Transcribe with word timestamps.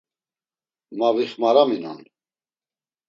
Ma 0.97 1.09
vixmaraminon. 1.17 1.99